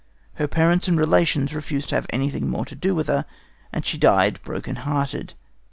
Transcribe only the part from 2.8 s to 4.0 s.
with her, and she